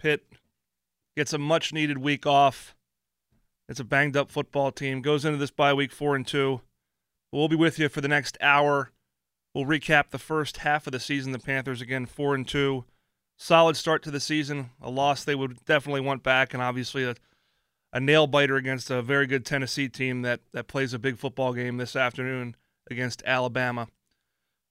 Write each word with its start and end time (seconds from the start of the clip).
Pitt 0.00 0.24
gets 1.14 1.32
a 1.32 1.38
much 1.38 1.72
needed 1.72 1.98
week 1.98 2.26
off. 2.26 2.74
It's 3.68 3.80
a 3.80 3.84
banged 3.84 4.16
up 4.16 4.30
football 4.30 4.72
team. 4.72 5.02
Goes 5.02 5.24
into 5.24 5.36
this 5.36 5.50
bye 5.50 5.74
week 5.74 5.92
four 5.92 6.16
and 6.16 6.26
two. 6.26 6.62
We'll 7.30 7.48
be 7.48 7.56
with 7.56 7.78
you 7.78 7.88
for 7.88 8.00
the 8.00 8.08
next 8.08 8.38
hour. 8.40 8.90
We'll 9.54 9.66
recap 9.66 10.10
the 10.10 10.18
first 10.18 10.58
half 10.58 10.86
of 10.86 10.92
the 10.92 11.00
season. 11.00 11.32
The 11.32 11.38
Panthers 11.38 11.80
again 11.80 12.06
four 12.06 12.34
and 12.34 12.48
two. 12.48 12.84
Solid 13.36 13.76
start 13.76 14.02
to 14.04 14.10
the 14.10 14.20
season. 14.20 14.70
A 14.80 14.90
loss 14.90 15.22
they 15.22 15.34
would 15.34 15.64
definitely 15.66 16.00
want 16.00 16.22
back, 16.22 16.54
and 16.54 16.62
obviously 16.62 17.04
a, 17.04 17.14
a 17.92 18.00
nail 18.00 18.26
biter 18.26 18.56
against 18.56 18.90
a 18.90 19.02
very 19.02 19.26
good 19.26 19.44
Tennessee 19.44 19.88
team 19.88 20.22
that 20.22 20.40
that 20.52 20.66
plays 20.66 20.94
a 20.94 20.98
big 20.98 21.18
football 21.18 21.52
game 21.52 21.76
this 21.76 21.94
afternoon 21.94 22.56
against 22.90 23.22
Alabama. 23.26 23.86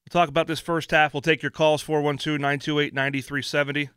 We'll 0.05 0.21
talk 0.21 0.30
about 0.30 0.48
this 0.48 0.59
first 0.59 0.91
half. 0.91 1.14
We'll 1.14 1.21
take 1.21 1.43
your 1.43 1.52
calls 1.52 1.82
412 1.84 2.39
928 2.39 2.93
9370. 2.93 3.89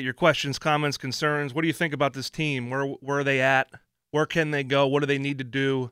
Get 0.00 0.04
your 0.06 0.14
questions, 0.14 0.58
comments, 0.58 0.96
concerns. 0.96 1.52
What 1.52 1.60
do 1.60 1.66
you 1.66 1.74
think 1.74 1.92
about 1.92 2.14
this 2.14 2.30
team? 2.30 2.70
Where 2.70 2.86
where 2.86 3.18
are 3.18 3.24
they 3.24 3.42
at? 3.42 3.68
Where 4.12 4.24
can 4.24 4.50
they 4.50 4.64
go? 4.64 4.86
What 4.86 5.00
do 5.00 5.06
they 5.06 5.18
need 5.18 5.36
to 5.36 5.44
do 5.44 5.90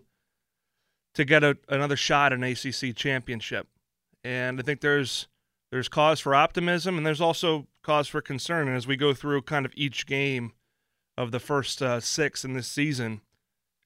to 1.12 1.27
get 1.27 1.45
a, 1.45 1.59
another 1.69 1.95
shot 1.95 2.33
at 2.33 2.38
an 2.38 2.42
ACC 2.42 2.97
championship? 2.97 3.69
And 4.24 4.59
I 4.59 4.62
think 4.62 4.80
there's 4.80 5.28
there's 5.70 5.91
cause 5.91 6.20
for 6.20 6.34
optimism 6.34 6.97
and 6.97 7.05
there's 7.05 7.20
also 7.20 7.66
cause 7.83 8.09
for 8.09 8.23
concern. 8.23 8.66
And 8.66 8.78
as 8.78 8.86
we 8.86 8.97
go 8.97 9.12
through 9.12 9.42
kind 9.42 9.66
of 9.66 9.74
each 9.77 10.06
game 10.06 10.52
of 11.19 11.30
the 11.30 11.38
first 11.38 11.83
uh, 11.83 12.00
six 12.00 12.47
in 12.47 12.55
this 12.55 12.66
season, 12.66 13.20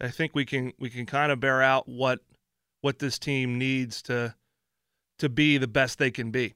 I 0.00 0.06
think 0.06 0.36
we 0.36 0.44
can 0.44 0.72
we 0.78 0.88
can 0.88 1.04
kind 1.04 1.32
of 1.32 1.40
bear 1.40 1.62
out 1.62 1.88
what 1.88 2.20
what 2.80 3.00
this 3.00 3.18
team 3.18 3.58
needs 3.58 4.00
to 4.02 4.36
to 5.18 5.28
be 5.28 5.58
the 5.58 5.66
best 5.66 5.98
they 5.98 6.12
can 6.12 6.30
be. 6.30 6.54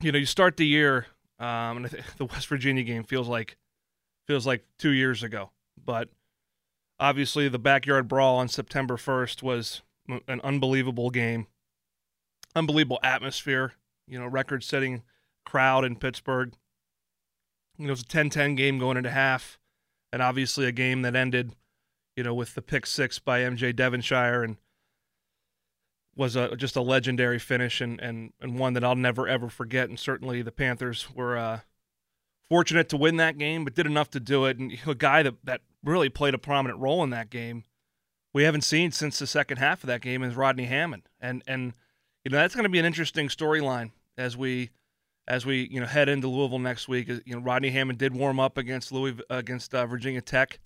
You 0.00 0.10
know, 0.10 0.18
you 0.18 0.24
start 0.24 0.56
the 0.56 0.66
year, 0.66 1.08
um, 1.38 1.78
and 1.78 1.86
the 2.16 2.24
West 2.24 2.46
Virginia 2.48 2.82
game 2.82 3.04
feels 3.04 3.28
like 3.28 3.56
feels 4.26 4.46
like 4.46 4.64
two 4.78 4.90
years 4.90 5.22
ago, 5.22 5.50
but 5.82 6.08
obviously 6.98 7.48
the 7.48 7.58
backyard 7.58 8.08
brawl 8.08 8.38
on 8.38 8.48
September 8.48 8.96
1st 8.96 9.42
was 9.42 9.82
an 10.28 10.40
unbelievable 10.42 11.10
game, 11.10 11.46
unbelievable 12.54 13.00
atmosphere. 13.02 13.72
You 14.08 14.20
know, 14.20 14.26
record-setting 14.26 15.02
crowd 15.44 15.84
in 15.84 15.96
Pittsburgh. 15.96 16.52
You 17.76 17.86
know, 17.86 17.88
it 17.88 17.92
was 17.92 18.02
a 18.02 18.04
10-10 18.04 18.56
game 18.56 18.78
going 18.78 18.96
into 18.96 19.10
half, 19.10 19.58
and 20.12 20.22
obviously 20.22 20.64
a 20.66 20.72
game 20.72 21.02
that 21.02 21.16
ended, 21.16 21.56
you 22.16 22.22
know, 22.22 22.34
with 22.34 22.54
the 22.54 22.62
pick 22.62 22.86
six 22.86 23.18
by 23.18 23.40
MJ 23.40 23.74
Devonshire 23.74 24.44
and 24.44 24.56
was 26.16 26.34
a, 26.34 26.56
just 26.56 26.76
a 26.76 26.80
legendary 26.80 27.38
finish 27.38 27.80
and, 27.80 28.00
and, 28.00 28.32
and 28.40 28.58
one 28.58 28.72
that 28.72 28.84
I'll 28.84 28.96
never 28.96 29.28
ever 29.28 29.48
forget. 29.48 29.88
And 29.88 29.98
certainly 29.98 30.42
the 30.42 30.52
Panthers 30.52 31.08
were 31.14 31.36
uh, 31.36 31.60
fortunate 32.48 32.88
to 32.88 32.96
win 32.96 33.16
that 33.16 33.38
game, 33.38 33.64
but 33.64 33.74
did 33.74 33.86
enough 33.86 34.10
to 34.10 34.20
do 34.20 34.46
it. 34.46 34.58
And 34.58 34.76
a 34.86 34.94
guy 34.94 35.22
that, 35.22 35.34
that 35.44 35.60
really 35.84 36.08
played 36.08 36.34
a 36.34 36.38
prominent 36.38 36.80
role 36.80 37.04
in 37.04 37.10
that 37.10 37.30
game, 37.30 37.64
we 38.32 38.44
haven't 38.44 38.62
seen 38.62 38.90
since 38.90 39.18
the 39.18 39.26
second 39.26 39.58
half 39.58 39.82
of 39.82 39.88
that 39.88 40.00
game 40.00 40.22
is 40.22 40.36
Rodney 40.36 40.64
Hammond. 40.64 41.08
And 41.20 41.42
and 41.46 41.74
you 42.24 42.30
know 42.30 42.38
that's 42.38 42.54
going 42.54 42.64
to 42.64 42.70
be 42.70 42.78
an 42.78 42.84
interesting 42.84 43.28
storyline 43.28 43.92
as 44.18 44.36
we 44.36 44.70
as 45.28 45.46
we 45.46 45.68
you 45.70 45.80
know 45.80 45.86
head 45.86 46.08
into 46.08 46.28
Louisville 46.28 46.58
next 46.58 46.88
week. 46.88 47.08
You 47.08 47.34
know 47.34 47.38
Rodney 47.38 47.70
Hammond 47.70 47.98
did 47.98 48.14
warm 48.14 48.40
up 48.40 48.58
against 48.58 48.92
Louis 48.92 49.14
against 49.30 49.74
uh, 49.74 49.86
Virginia 49.86 50.20
Tech 50.20 50.58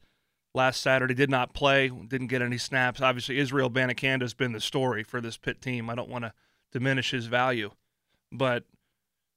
last 0.54 0.80
Saturday. 0.80 1.14
Did 1.14 1.30
not 1.30 1.54
play, 1.54 1.88
didn't 1.88 2.28
get 2.28 2.42
any 2.42 2.58
snaps. 2.58 3.00
Obviously, 3.00 3.38
Israel 3.38 3.70
Abanikanda 3.70 4.22
has 4.22 4.34
been 4.34 4.52
the 4.52 4.60
story 4.60 5.02
for 5.02 5.20
this 5.20 5.36
Pitt 5.36 5.60
team. 5.60 5.90
I 5.90 5.94
don't 5.94 6.08
want 6.08 6.24
to 6.24 6.32
diminish 6.72 7.10
his 7.10 7.26
value, 7.26 7.70
but 8.32 8.64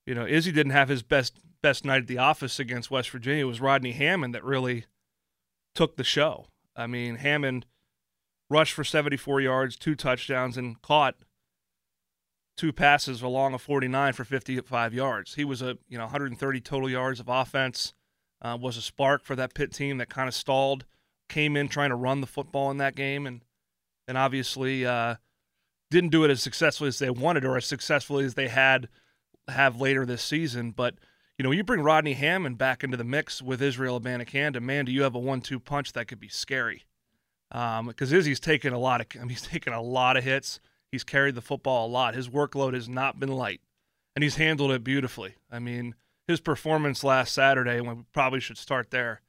you 0.05 0.13
know, 0.13 0.25
Izzy 0.25 0.51
didn't 0.51 0.73
have 0.73 0.89
his 0.89 1.03
best 1.03 1.39
best 1.61 1.85
night 1.85 2.01
at 2.01 2.07
the 2.07 2.17
office 2.17 2.59
against 2.59 2.91
West 2.91 3.09
Virginia. 3.09 3.45
It 3.45 3.47
was 3.47 3.61
Rodney 3.61 3.93
Hammond 3.93 4.35
that 4.35 4.43
really 4.43 4.85
took 5.73 5.95
the 5.95 6.03
show. 6.03 6.47
I 6.75 6.87
mean, 6.87 7.15
Hammond 7.15 7.65
rushed 8.49 8.73
for 8.73 8.83
74 8.83 9.41
yards, 9.41 9.77
two 9.77 9.95
touchdowns, 9.95 10.57
and 10.57 10.81
caught 10.81 11.15
two 12.57 12.73
passes 12.73 13.21
along 13.21 13.53
a 13.53 13.57
49 13.57 14.13
for 14.13 14.23
55 14.23 14.93
yards. 14.93 15.35
He 15.35 15.45
was 15.45 15.61
a 15.61 15.77
you 15.87 15.97
know 15.97 16.05
130 16.05 16.61
total 16.61 16.89
yards 16.89 17.19
of 17.19 17.27
offense. 17.29 17.93
Uh, 18.41 18.57
was 18.59 18.75
a 18.75 18.81
spark 18.81 19.23
for 19.23 19.37
that 19.37 19.53
Pitt 19.53 19.71
team 19.71 19.99
that 19.99 20.09
kind 20.09 20.27
of 20.27 20.35
stalled 20.35 20.83
came 21.29 21.55
in 21.55 21.67
trying 21.67 21.89
to 21.89 21.95
run 21.95 22.21
the 22.21 22.27
football 22.27 22.71
in 22.71 22.77
that 22.77 22.95
game, 22.95 23.25
and 23.25 23.41
and 24.07 24.17
obviously 24.17 24.85
uh, 24.85 25.15
didn't 25.89 26.09
do 26.09 26.23
it 26.23 26.31
as 26.31 26.41
successfully 26.41 26.89
as 26.89 26.99
they 26.99 27.09
wanted 27.09 27.45
or 27.45 27.57
as 27.57 27.65
successfully 27.65 28.25
as 28.25 28.33
they 28.33 28.47
had 28.47 28.89
have 29.47 29.79
later 29.79 30.05
this 30.05 30.21
season. 30.21 30.71
But 30.71 30.95
you 31.37 31.43
know, 31.43 31.51
you 31.51 31.63
bring 31.63 31.81
Rodney 31.81 32.13
Hammond 32.13 32.57
back 32.57 32.83
into 32.83 32.97
the 32.97 33.03
mix 33.03 33.41
with 33.41 33.61
Israel 33.61 33.99
Abanikanda, 33.99 34.61
man, 34.61 34.85
do 34.85 34.91
you 34.91 35.03
have 35.03 35.15
a 35.15 35.19
one-two 35.19 35.59
punch 35.59 35.93
that 35.93 36.07
could 36.07 36.19
be 36.19 36.29
scary? 36.29 36.83
Because 37.49 38.13
um, 38.13 38.17
Izzy's 38.17 38.39
taken 38.39 38.73
a 38.73 38.79
lot 38.79 39.01
of, 39.01 39.07
I 39.15 39.19
mean, 39.19 39.29
he's 39.29 39.41
taken 39.41 39.73
a 39.73 39.81
lot 39.81 40.17
of 40.17 40.23
hits. 40.23 40.59
He's 40.91 41.03
carried 41.03 41.35
the 41.35 41.41
football 41.41 41.87
a 41.87 41.89
lot. 41.89 42.13
His 42.13 42.29
workload 42.29 42.75
has 42.75 42.87
not 42.87 43.19
been 43.19 43.29
light, 43.29 43.61
and 44.15 44.21
he's 44.21 44.35
handled 44.35 44.71
it 44.71 44.83
beautifully. 44.83 45.35
I 45.51 45.57
mean, 45.57 45.95
his 46.27 46.39
performance 46.39 47.03
last 47.03 47.33
Saturday, 47.33 47.81
we 47.81 48.03
probably 48.13 48.39
should 48.39 48.59
start 48.59 48.91
there, 48.91 49.21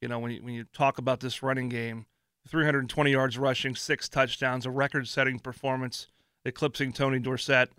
you 0.00 0.08
know, 0.08 0.18
when 0.18 0.32
you, 0.32 0.42
when 0.42 0.54
you 0.54 0.64
talk 0.72 0.98
about 0.98 1.20
this 1.20 1.42
running 1.42 1.68
game, 1.68 2.06
320 2.48 3.10
yards 3.10 3.38
rushing, 3.38 3.74
six 3.74 4.08
touchdowns, 4.08 4.66
a 4.66 4.70
record-setting 4.70 5.38
performance, 5.38 6.08
eclipsing 6.44 6.92
Tony 6.92 7.18
Dorsett. 7.18 7.70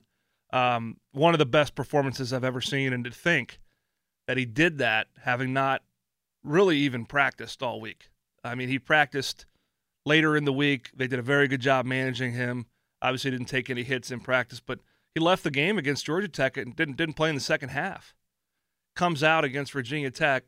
Um, 0.54 0.98
one 1.14 1.34
of 1.34 1.40
the 1.40 1.46
best 1.46 1.76
performances 1.76 2.34
I've 2.34 2.44
ever 2.44 2.62
seen, 2.62 2.94
and 2.94 3.04
to 3.06 3.12
think 3.12 3.60
that 4.28 4.38
he 4.38 4.46
did 4.46 4.78
that 4.78 5.08
having 5.24 5.54
not 5.54 5.82
really 6.44 6.78
even 6.78 7.06
practiced 7.06 7.64
all 7.64 7.82
week. 7.82 8.10
I 8.44 8.56
mean, 8.56 8.70
he 8.70 8.80
practiced 8.80 9.46
later 10.06 10.36
in 10.36 10.46
the 10.46 10.54
week. 10.54 10.92
They 10.96 11.08
did 11.08 11.20
a 11.20 11.24
very 11.24 11.48
good 11.48 11.62
job 11.62 11.86
managing 11.86 12.34
him. 12.34 12.66
Obviously, 13.02 13.32
didn't 13.32 13.48
take 13.48 13.70
any 13.70 13.84
hits 13.84 14.12
in 14.12 14.20
practice, 14.20 14.60
but 14.60 14.80
he 15.14 15.20
left 15.20 15.44
the 15.44 15.52
game 15.52 15.78
against 15.78 16.06
Georgia 16.06 16.28
Tech 16.28 16.58
and 16.58 16.76
didn't 16.76 16.98
didn't 16.98 17.16
play 17.16 17.30
in 17.30 17.36
the 17.36 17.42
second 17.42 17.70
half. 17.70 18.14
Comes 18.96 19.24
out 19.24 19.44
against 19.44 19.72
Virginia 19.72 20.12
Tech, 20.12 20.44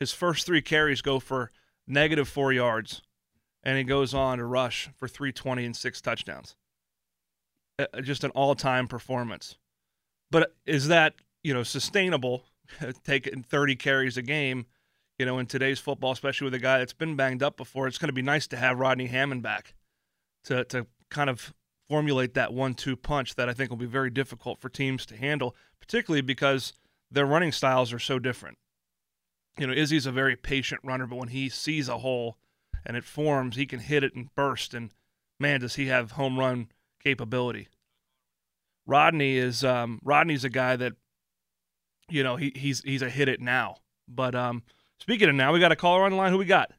his 0.00 0.12
first 0.12 0.46
three 0.46 0.62
carries 0.62 1.02
go 1.02 1.18
for 1.18 1.50
negative 1.86 2.28
four 2.28 2.52
yards, 2.52 3.02
and 3.62 3.78
he 3.78 3.84
goes 3.84 4.14
on 4.14 4.38
to 4.38 4.44
rush 4.44 4.88
for 4.96 5.08
320 5.08 5.64
and 5.64 5.76
six 5.76 6.00
touchdowns. 6.00 6.56
Uh, 7.78 8.00
just 8.00 8.24
an 8.24 8.30
all-time 8.30 8.88
performance. 8.88 9.56
But 10.30 10.54
is 10.66 10.88
that 10.88 11.14
you 11.42 11.54
know 11.54 11.62
sustainable? 11.62 12.44
Taking 13.04 13.42
30 13.42 13.76
carries 13.76 14.16
a 14.16 14.22
game, 14.22 14.66
you 15.18 15.24
know, 15.24 15.38
in 15.38 15.46
today's 15.46 15.78
football, 15.78 16.12
especially 16.12 16.44
with 16.44 16.54
a 16.54 16.58
guy 16.58 16.78
that's 16.78 16.92
been 16.92 17.16
banged 17.16 17.42
up 17.42 17.56
before, 17.56 17.86
it's 17.86 17.96
going 17.96 18.10
to 18.10 18.12
be 18.12 18.22
nice 18.22 18.46
to 18.48 18.56
have 18.56 18.78
Rodney 18.78 19.06
Hammond 19.06 19.42
back 19.42 19.74
to 20.44 20.64
to 20.64 20.86
kind 21.10 21.30
of 21.30 21.54
formulate 21.88 22.34
that 22.34 22.52
one-two 22.52 22.94
punch 22.96 23.34
that 23.36 23.48
I 23.48 23.54
think 23.54 23.70
will 23.70 23.78
be 23.78 23.86
very 23.86 24.10
difficult 24.10 24.60
for 24.60 24.68
teams 24.68 25.06
to 25.06 25.16
handle, 25.16 25.56
particularly 25.80 26.20
because 26.20 26.74
their 27.10 27.24
running 27.24 27.50
styles 27.50 27.94
are 27.94 27.98
so 27.98 28.18
different 28.18 28.58
you 29.58 29.66
know, 29.66 29.72
Izzy's 29.72 30.06
a 30.06 30.12
very 30.12 30.36
patient 30.36 30.80
runner, 30.84 31.06
but 31.06 31.16
when 31.16 31.28
he 31.28 31.48
sees 31.48 31.88
a 31.88 31.98
hole 31.98 32.36
and 32.86 32.96
it 32.96 33.04
forms, 33.04 33.56
he 33.56 33.66
can 33.66 33.80
hit 33.80 34.04
it 34.04 34.14
and 34.14 34.34
burst. 34.34 34.74
And 34.74 34.90
man, 35.38 35.60
does 35.60 35.74
he 35.74 35.86
have 35.86 36.12
home 36.12 36.38
run 36.38 36.68
capability. 37.02 37.68
Rodney 38.86 39.36
is 39.36 39.64
um, 39.64 40.00
Rodney's 40.02 40.44
a 40.44 40.50
guy 40.50 40.76
that, 40.76 40.94
you 42.08 42.22
know, 42.22 42.36
he, 42.36 42.52
he's 42.54 42.80
he's 42.82 43.02
a 43.02 43.10
hit 43.10 43.28
it 43.28 43.40
now. 43.40 43.76
But 44.08 44.34
um, 44.34 44.62
speaking 44.98 45.28
of 45.28 45.34
now, 45.34 45.52
we 45.52 45.60
got 45.60 45.72
a 45.72 45.76
caller 45.76 46.04
on 46.04 46.12
the 46.12 46.16
line. 46.16 46.32
Who 46.32 46.38
we 46.38 46.46
got? 46.46 46.72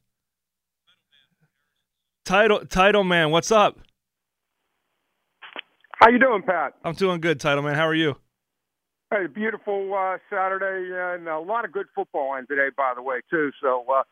Title 2.26 2.66
Title 2.66 3.04
Man, 3.04 3.32
what's 3.32 3.52
up? 3.52 3.80
How 5.98 6.10
you 6.10 6.20
doing, 6.20 6.42
Pat? 6.44 6.74
I'm 6.84 6.94
doing 6.94 7.22
good, 7.22 7.40
Title 7.40 7.64
Man. 7.64 7.76
How 7.76 7.88
are 7.88 7.96
you? 7.96 8.16
Hey, 9.12 9.26
beautiful 9.26 9.92
uh, 9.96 10.20
Saturday 10.30 10.94
and 10.94 11.28
a 11.28 11.40
lot 11.40 11.66
of 11.66 11.72
good 11.72 11.88
football 11.96 12.34
on 12.34 12.46
today, 12.46 12.68
by 12.78 12.94
the 12.96 13.02
way, 13.02 13.22
too. 13.28 13.50
So 13.60 13.84
uh, 13.90 14.04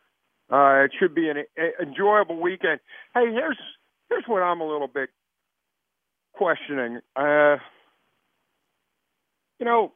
uh, 0.52 0.84
it 0.86 0.90
should 0.98 1.14
be 1.14 1.28
an 1.28 1.36
a, 1.56 1.80
enjoyable 1.80 2.40
weekend. 2.40 2.80
Hey, 3.14 3.30
here's 3.30 3.58
here's 4.08 4.24
what 4.26 4.42
I'm 4.42 4.60
a 4.60 4.66
little 4.66 4.88
bit 4.88 5.10
questioning. 6.32 6.98
Uh, 7.14 7.58
you 9.60 9.66
know, 9.66 9.92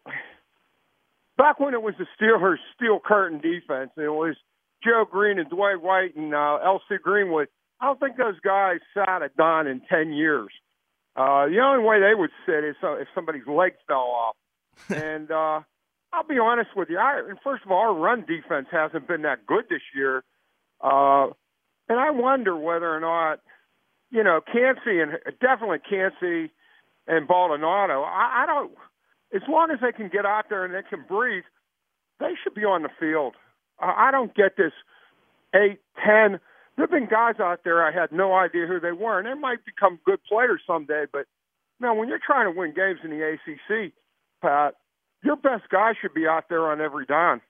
back 1.36 1.58
when 1.58 1.74
it 1.74 1.82
was 1.82 1.94
the 1.98 2.06
Steelers' 2.16 2.58
steel 2.76 3.00
curtain 3.04 3.40
defense, 3.40 3.90
and 3.96 4.06
it 4.06 4.10
was 4.10 4.36
Joe 4.84 5.04
Greene 5.10 5.40
and 5.40 5.50
Dwight 5.50 5.82
White 5.82 6.14
and 6.14 6.32
uh, 6.32 6.58
L.C. 6.64 6.94
Greenwood. 7.02 7.48
I 7.80 7.86
don't 7.86 7.98
think 7.98 8.18
those 8.18 8.38
guys 8.38 8.78
sat 8.94 9.22
at 9.22 9.36
Don 9.36 9.66
in 9.66 9.80
ten 9.90 10.12
years. 10.12 10.52
Uh, 11.16 11.46
the 11.46 11.58
only 11.58 11.84
way 11.84 11.98
they 11.98 12.14
would 12.14 12.30
sit 12.46 12.62
is 12.62 12.76
if 12.84 13.08
somebody's 13.16 13.48
leg 13.48 13.72
fell 13.88 13.96
off 13.98 14.36
and 14.88 15.30
uh, 15.30 15.60
I'll 16.12 16.26
be 16.28 16.38
honest 16.38 16.70
with 16.76 16.90
you. 16.90 16.98
I, 16.98 17.22
first 17.42 17.64
of 17.64 17.70
all, 17.70 17.78
our 17.78 17.94
run 17.94 18.24
defense 18.26 18.66
hasn't 18.70 19.08
been 19.08 19.22
that 19.22 19.46
good 19.46 19.64
this 19.70 19.82
year, 19.94 20.24
uh, 20.80 21.28
and 21.88 21.98
I 21.98 22.10
wonder 22.10 22.56
whether 22.56 22.94
or 22.94 23.00
not, 23.00 23.40
you 24.10 24.22
know, 24.22 24.40
Kancey 24.40 25.00
and 25.00 25.12
definitely 25.40 25.78
Kancey 25.88 26.52
and 27.06 27.26
Baldonado. 27.26 28.02
I, 28.02 28.42
I 28.42 28.46
don't. 28.46 28.72
As 29.34 29.42
long 29.48 29.70
as 29.70 29.78
they 29.80 29.92
can 29.92 30.08
get 30.08 30.26
out 30.26 30.46
there 30.50 30.64
and 30.64 30.74
they 30.74 30.82
can 30.88 31.04
breathe, 31.08 31.44
they 32.20 32.32
should 32.42 32.54
be 32.54 32.64
on 32.64 32.82
the 32.82 32.90
field. 33.00 33.34
Uh, 33.80 33.92
I 33.96 34.10
don't 34.10 34.34
get 34.34 34.56
this 34.56 34.72
eight, 35.54 35.80
ten. 36.04 36.38
There've 36.76 36.90
been 36.90 37.08
guys 37.08 37.36
out 37.40 37.60
there 37.64 37.84
I 37.84 37.92
had 37.92 38.12
no 38.12 38.34
idea 38.34 38.66
who 38.66 38.80
they 38.80 38.92
were, 38.92 39.18
and 39.18 39.26
they 39.26 39.38
might 39.38 39.64
become 39.64 39.98
good 40.04 40.20
players 40.28 40.60
someday. 40.66 41.04
But 41.10 41.26
man, 41.80 41.96
when 41.96 42.08
you're 42.08 42.20
trying 42.24 42.52
to 42.52 42.58
win 42.58 42.74
games 42.74 43.00
in 43.04 43.10
the 43.10 43.22
ACC, 43.22 43.92
Pat, 44.42 44.74
your 45.22 45.36
best 45.36 45.68
guy 45.70 45.92
should 46.00 46.12
be 46.12 46.26
out 46.26 46.48
there 46.48 46.70
on 46.70 46.80
every 46.80 47.06
down. 47.06 47.40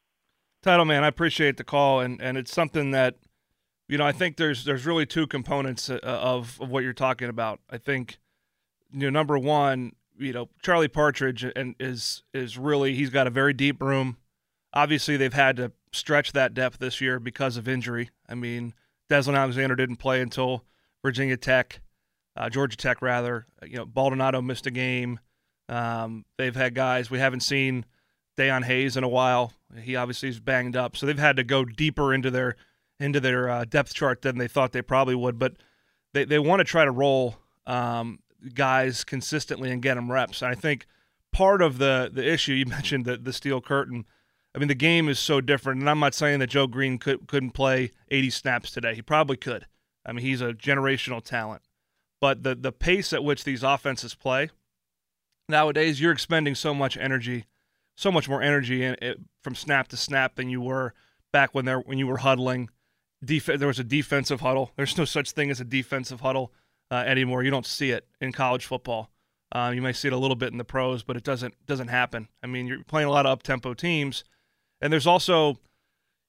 Title 0.62 0.84
man, 0.84 1.02
I 1.02 1.08
appreciate 1.08 1.56
the 1.56 1.64
call, 1.64 2.00
and 2.00 2.20
and 2.22 2.38
it's 2.38 2.52
something 2.52 2.92
that 2.92 3.16
you 3.88 3.98
know 3.98 4.06
I 4.06 4.12
think 4.12 4.36
there's 4.36 4.64
there's 4.64 4.86
really 4.86 5.06
two 5.06 5.26
components 5.26 5.90
uh, 5.90 5.98
of 6.02 6.60
of 6.60 6.70
what 6.70 6.84
you're 6.84 6.92
talking 6.92 7.28
about. 7.28 7.60
I 7.68 7.78
think 7.78 8.18
you 8.92 9.00
know 9.00 9.10
number 9.10 9.38
one, 9.38 9.92
you 10.16 10.32
know 10.32 10.50
Charlie 10.62 10.88
Partridge 10.88 11.42
and 11.42 11.74
is 11.80 12.22
is 12.32 12.56
really 12.56 12.94
he's 12.94 13.10
got 13.10 13.26
a 13.26 13.30
very 13.30 13.52
deep 13.52 13.82
room. 13.82 14.18
Obviously, 14.72 15.16
they've 15.16 15.32
had 15.32 15.56
to 15.56 15.72
stretch 15.92 16.32
that 16.32 16.54
depth 16.54 16.78
this 16.78 17.00
year 17.00 17.18
because 17.18 17.56
of 17.56 17.66
injury. 17.66 18.10
I 18.28 18.34
mean, 18.34 18.72
Deslin 19.10 19.36
Alexander 19.36 19.74
didn't 19.74 19.96
play 19.96 20.20
until 20.20 20.64
Virginia 21.02 21.36
Tech, 21.36 21.80
uh, 22.36 22.48
Georgia 22.48 22.76
Tech 22.76 23.02
rather. 23.02 23.46
You 23.62 23.78
know, 23.78 23.84
Baldonado 23.84 24.40
missed 24.40 24.66
a 24.66 24.70
game. 24.70 25.18
Um, 25.68 26.24
they've 26.38 26.54
had 26.54 26.74
guys 26.74 27.10
we 27.10 27.18
haven't 27.18 27.40
seen 27.40 27.84
Dayon 28.36 28.64
Hayes 28.64 28.96
in 28.96 29.04
a 29.04 29.08
while. 29.08 29.52
He 29.80 29.96
obviously 29.96 30.28
is 30.28 30.40
banged 30.40 30.76
up, 30.76 30.96
so 30.96 31.06
they've 31.06 31.18
had 31.18 31.36
to 31.36 31.44
go 31.44 31.64
deeper 31.64 32.12
into 32.12 32.30
their 32.30 32.56
into 33.00 33.20
their 33.20 33.48
uh, 33.48 33.64
depth 33.64 33.94
chart 33.94 34.22
than 34.22 34.38
they 34.38 34.48
thought 34.48 34.72
they 34.72 34.82
probably 34.82 35.14
would. 35.14 35.38
But 35.38 35.54
they 36.12 36.24
they 36.24 36.38
want 36.38 36.60
to 36.60 36.64
try 36.64 36.84
to 36.84 36.90
roll 36.90 37.36
um, 37.66 38.20
guys 38.54 39.04
consistently 39.04 39.70
and 39.70 39.82
get 39.82 39.94
them 39.94 40.10
reps. 40.10 40.42
And 40.42 40.50
I 40.50 40.54
think 40.54 40.86
part 41.32 41.62
of 41.62 41.78
the 41.78 42.10
the 42.12 42.26
issue 42.26 42.52
you 42.54 42.66
mentioned 42.66 43.04
the 43.04 43.16
the 43.16 43.32
steel 43.32 43.60
curtain. 43.60 44.06
I 44.54 44.58
mean, 44.58 44.68
the 44.68 44.74
game 44.74 45.08
is 45.08 45.18
so 45.18 45.40
different, 45.40 45.80
and 45.80 45.88
I'm 45.88 46.00
not 46.00 46.12
saying 46.12 46.40
that 46.40 46.48
Joe 46.48 46.66
Greene 46.66 46.98
could 46.98 47.26
couldn't 47.26 47.52
play 47.52 47.90
80 48.10 48.30
snaps 48.30 48.70
today. 48.70 48.94
He 48.94 49.00
probably 49.00 49.38
could. 49.38 49.66
I 50.04 50.12
mean, 50.12 50.24
he's 50.24 50.42
a 50.42 50.52
generational 50.52 51.24
talent. 51.24 51.62
But 52.20 52.42
the 52.42 52.54
the 52.54 52.72
pace 52.72 53.12
at 53.12 53.24
which 53.24 53.44
these 53.44 53.62
offenses 53.62 54.14
play 54.14 54.50
nowadays, 55.48 56.00
you're 56.00 56.12
expending 56.12 56.54
so 56.54 56.74
much 56.74 56.96
energy, 56.96 57.46
so 57.96 58.10
much 58.10 58.28
more 58.28 58.42
energy 58.42 58.84
in, 58.84 58.96
it, 59.02 59.20
from 59.42 59.54
snap 59.54 59.88
to 59.88 59.96
snap 59.96 60.36
than 60.36 60.48
you 60.48 60.60
were 60.60 60.94
back 61.32 61.54
when 61.54 61.64
there 61.64 61.80
when 61.80 61.98
you 61.98 62.06
were 62.06 62.18
huddling. 62.18 62.70
Def- 63.24 63.46
there 63.46 63.68
was 63.68 63.78
a 63.78 63.84
defensive 63.84 64.40
huddle. 64.40 64.72
There's 64.76 64.98
no 64.98 65.04
such 65.04 65.30
thing 65.30 65.50
as 65.50 65.60
a 65.60 65.64
defensive 65.64 66.20
huddle 66.20 66.52
uh, 66.90 66.96
anymore. 67.06 67.42
You 67.42 67.50
don't 67.50 67.66
see 67.66 67.90
it 67.90 68.06
in 68.20 68.32
college 68.32 68.66
football. 68.66 69.10
Uh, 69.54 69.70
you 69.74 69.82
may 69.82 69.92
see 69.92 70.08
it 70.08 70.14
a 70.14 70.18
little 70.18 70.36
bit 70.36 70.50
in 70.50 70.58
the 70.58 70.64
pros, 70.64 71.02
but 71.02 71.16
it 71.16 71.24
doesn't 71.24 71.54
doesn't 71.66 71.88
happen. 71.88 72.28
I 72.42 72.46
mean, 72.46 72.66
you're 72.66 72.84
playing 72.84 73.08
a 73.08 73.10
lot 73.10 73.26
of 73.26 73.32
up 73.32 73.42
tempo 73.42 73.74
teams, 73.74 74.24
and 74.80 74.92
there's 74.92 75.06
also, 75.06 75.58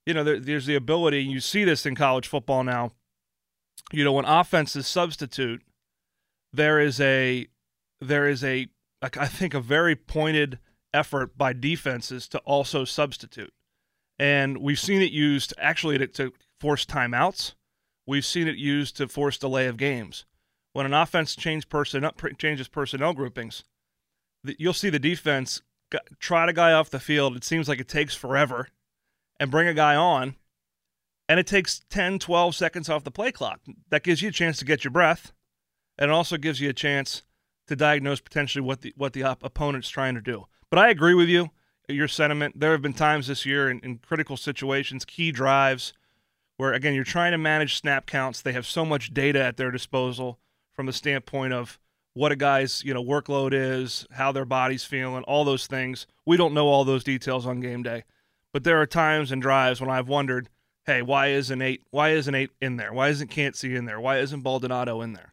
you 0.06 0.14
know, 0.14 0.24
there, 0.24 0.40
there's 0.40 0.66
the 0.66 0.76
ability. 0.76 1.24
You 1.24 1.40
see 1.40 1.64
this 1.64 1.86
in 1.86 1.96
college 1.96 2.28
football 2.28 2.64
now. 2.64 2.92
You 3.92 4.04
know, 4.04 4.14
when 4.14 4.26
offenses 4.26 4.88
substitute, 4.88 5.62
there 6.52 6.80
is 6.80 7.00
a 7.00 7.48
there 8.02 8.28
is 8.28 8.44
a 8.44 8.68
I 9.04 9.28
think 9.28 9.54
a 9.54 9.60
very 9.60 9.96
pointed 9.96 10.60
effort 10.94 11.38
by 11.38 11.54
defenses 11.54 12.28
to 12.30 12.40
also 12.40 12.86
substitute, 12.86 13.54
and 14.18 14.58
we've 14.58 14.80
seen 14.80 15.02
it 15.02 15.12
used 15.12 15.54
actually 15.58 15.98
to, 15.98 16.08
to 16.08 16.34
force 16.60 16.86
timeouts. 16.86 17.54
We've 18.08 18.26
seen 18.26 18.48
it 18.48 18.56
used 18.56 18.98
to 18.98 19.08
force 19.08 19.38
delay 19.38 19.68
of 19.68 19.78
games. 19.78 20.26
When 20.72 20.86
an 20.86 20.94
offense 20.94 21.36
change 21.36 21.70
person, 21.70 22.10
changes 22.38 22.68
personnel 22.68 23.14
groupings, 23.14 23.64
you'll 24.44 24.74
see 24.74 24.90
the 24.90 25.00
defense 25.00 25.62
trot 26.20 26.50
a 26.50 26.54
guy 26.54 26.72
off 26.72 26.90
the 26.90 27.00
field. 27.00 27.36
It 27.36 27.44
seems 27.44 27.68
like 27.68 27.80
it 27.80 27.88
takes 27.88 28.16
forever, 28.16 28.70
and 29.40 29.52
bring 29.52 29.68
a 29.68 29.74
guy 29.74 29.96
on, 29.96 30.36
and 31.28 31.40
it 31.40 31.48
takes 31.48 31.82
10, 31.90 32.20
12 32.20 32.56
seconds 32.56 32.90
off 32.90 33.04
the 33.04 33.12
play 33.12 33.32
clock. 33.32 33.60
That 33.90 34.04
gives 34.04 34.22
you 34.22 34.30
a 34.30 34.34
chance 34.34 34.58
to 34.60 34.66
get 34.66 34.84
your 34.84 34.92
breath, 34.92 35.34
and 35.98 36.10
it 36.10 36.14
also 36.14 36.38
gives 36.38 36.62
you 36.62 36.70
a 36.70 36.74
chance 36.74 37.24
to 37.68 37.76
diagnose 37.76 38.22
potentially 38.22 38.62
what 38.62 38.82
the 38.82 38.94
what 38.98 39.14
the 39.14 39.24
op- 39.24 39.44
opponent's 39.44 39.90
trying 39.90 40.16
to 40.16 40.22
do. 40.22 40.46
But 40.70 40.80
I 40.80 40.90
agree 40.90 41.14
with 41.14 41.30
you, 41.30 41.50
your 41.88 42.08
sentiment. 42.08 42.60
There 42.60 42.72
have 42.72 42.82
been 42.82 42.94
times 42.94 43.28
this 43.28 43.46
year 43.46 43.70
in, 43.70 43.80
in 43.80 43.98
critical 44.00 44.38
situations, 44.38 45.06
key 45.06 45.32
drives, 45.32 45.94
where 46.58 46.74
again 46.74 46.94
you're 46.94 47.04
trying 47.04 47.32
to 47.32 47.38
manage 47.38 47.76
snap 47.76 48.06
counts. 48.06 48.42
They 48.42 48.54
have 48.54 48.66
so 48.66 48.86
much 48.86 49.14
data 49.14 49.44
at 49.44 49.58
their 49.58 49.72
disposal 49.72 50.40
from 50.72 50.86
the 50.86 50.94
standpoint 50.94 51.54
of 51.54 51.80
what 52.14 52.32
a 52.32 52.36
guy's 52.36 52.84
you 52.84 52.94
know 52.94 53.04
workload 53.04 53.54
is, 53.54 54.08
how 54.12 54.32
their 54.32 54.46
body's 54.46 54.84
feeling, 54.84 55.24
all 55.24 55.46
those 55.46 55.68
things. 55.68 56.08
We 56.26 56.38
don't 56.38 56.54
know 56.54 56.68
all 56.68 56.86
those 56.86 57.04
details 57.04 57.46
on 57.46 57.60
game 57.60 57.84
day, 57.84 58.04
but 58.52 58.64
there 58.64 58.82
are 58.82 58.86
times 58.86 59.32
and 59.32 59.42
drives 59.42 59.82
when 59.82 59.90
I've 59.90 60.08
wondered, 60.08 60.50
hey, 60.86 61.02
why 61.02 61.28
isn't 61.28 61.62
eight? 61.62 61.84
Why 61.92 62.10
isn't 62.10 62.36
eight 62.36 62.52
in 62.62 62.78
there? 62.78 62.94
Why 62.94 63.10
isn't 63.10 63.30
Kancey 63.30 63.76
in 63.76 63.86
there? 63.86 64.00
Why 64.00 64.20
isn't 64.20 64.42
Baldonado 64.42 65.02
in 65.02 65.14
there? 65.14 65.33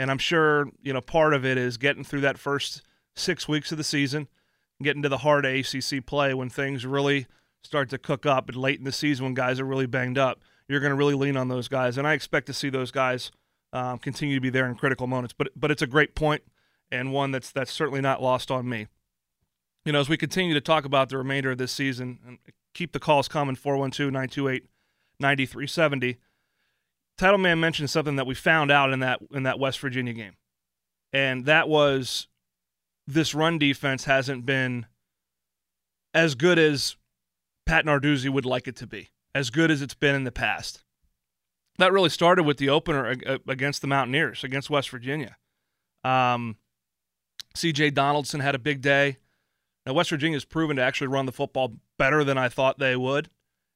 And 0.00 0.10
I'm 0.10 0.18
sure 0.18 0.70
you 0.82 0.92
know 0.92 1.00
part 1.00 1.34
of 1.34 1.44
it 1.44 1.58
is 1.58 1.76
getting 1.76 2.04
through 2.04 2.22
that 2.22 2.38
first 2.38 2.82
six 3.14 3.46
weeks 3.46 3.70
of 3.70 3.78
the 3.78 3.84
season, 3.84 4.28
getting 4.82 5.02
to 5.02 5.08
the 5.08 5.18
hard 5.18 5.44
ACC 5.44 6.04
play 6.06 6.32
when 6.32 6.48
things 6.48 6.86
really 6.86 7.26
start 7.62 7.90
to 7.90 7.98
cook 7.98 8.24
up, 8.24 8.48
and 8.48 8.56
late 8.56 8.78
in 8.78 8.84
the 8.84 8.92
season 8.92 9.26
when 9.26 9.34
guys 9.34 9.60
are 9.60 9.66
really 9.66 9.86
banged 9.86 10.16
up, 10.16 10.40
you're 10.68 10.80
going 10.80 10.90
to 10.90 10.96
really 10.96 11.14
lean 11.14 11.36
on 11.36 11.48
those 11.48 11.68
guys, 11.68 11.98
and 11.98 12.06
I 12.06 12.14
expect 12.14 12.46
to 12.46 12.54
see 12.54 12.70
those 12.70 12.90
guys 12.90 13.30
um, 13.74 13.98
continue 13.98 14.36
to 14.36 14.40
be 14.40 14.48
there 14.48 14.66
in 14.66 14.74
critical 14.74 15.06
moments. 15.06 15.34
But 15.36 15.48
but 15.54 15.70
it's 15.70 15.82
a 15.82 15.86
great 15.86 16.14
point 16.14 16.42
and 16.90 17.12
one 17.12 17.30
that's 17.30 17.52
that's 17.52 17.70
certainly 17.72 18.00
not 18.00 18.22
lost 18.22 18.50
on 18.50 18.68
me. 18.68 18.86
You 19.84 19.92
know, 19.92 20.00
as 20.00 20.08
we 20.08 20.16
continue 20.16 20.54
to 20.54 20.60
talk 20.60 20.84
about 20.86 21.10
the 21.10 21.18
remainder 21.18 21.50
of 21.50 21.58
this 21.58 21.72
season, 21.72 22.18
and 22.26 22.38
keep 22.74 22.92
the 22.92 23.00
calls 23.00 23.28
coming 23.28 23.54
412 23.54 24.10
928 24.12 24.64
9370. 25.18 26.16
Title 27.20 27.38
Man 27.38 27.60
mentioned 27.60 27.90
something 27.90 28.16
that 28.16 28.26
we 28.26 28.34
found 28.34 28.70
out 28.70 28.92
in 28.92 29.00
that 29.00 29.20
in 29.32 29.44
that 29.44 29.58
West 29.58 29.78
Virginia 29.80 30.12
game. 30.12 30.36
And 31.12 31.44
that 31.46 31.68
was 31.68 32.28
this 33.06 33.34
run 33.34 33.58
defense 33.58 34.04
hasn't 34.04 34.46
been 34.46 34.86
as 36.14 36.34
good 36.34 36.58
as 36.58 36.96
Pat 37.66 37.84
Narduzzi 37.84 38.28
would 38.30 38.46
like 38.46 38.66
it 38.66 38.76
to 38.76 38.86
be, 38.86 39.10
as 39.34 39.50
good 39.50 39.70
as 39.70 39.82
it's 39.82 39.94
been 39.94 40.14
in 40.14 40.24
the 40.24 40.32
past 40.32 40.84
that 41.80 41.92
really 41.92 42.10
started 42.10 42.44
with 42.44 42.58
the 42.58 42.68
opener 42.68 43.16
against 43.48 43.80
the 43.80 43.86
Mountaineers, 43.86 44.44
against 44.44 44.70
West 44.70 44.90
Virginia. 44.90 45.36
Um, 46.04 46.56
C.J. 47.54 47.90
Donaldson 47.90 48.40
had 48.40 48.54
a 48.54 48.58
big 48.58 48.80
day. 48.80 49.16
Now 49.86 49.94
West 49.94 50.10
Virginia 50.10 50.36
has 50.36 50.44
proven 50.44 50.76
to 50.76 50.82
actually 50.82 51.08
run 51.08 51.26
the 51.26 51.32
football 51.32 51.74
better 51.98 52.22
than 52.22 52.38
I 52.38 52.48
thought 52.48 52.78
they 52.78 52.96
would, 52.96 53.30